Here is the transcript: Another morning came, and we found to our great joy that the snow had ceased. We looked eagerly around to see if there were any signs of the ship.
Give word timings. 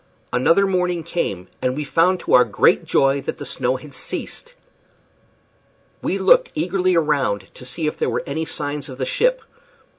Another 0.33 0.65
morning 0.65 1.03
came, 1.03 1.47
and 1.61 1.75
we 1.75 1.83
found 1.83 2.19
to 2.21 2.33
our 2.33 2.43
great 2.43 2.85
joy 2.85 3.21
that 3.21 3.37
the 3.37 3.45
snow 3.45 3.75
had 3.75 3.93
ceased. 3.93 4.55
We 6.01 6.17
looked 6.17 6.51
eagerly 6.55 6.95
around 6.95 7.49
to 7.53 7.65
see 7.65 7.85
if 7.85 7.97
there 7.97 8.09
were 8.09 8.23
any 8.25 8.45
signs 8.45 8.89
of 8.89 8.97
the 8.97 9.05
ship. 9.05 9.43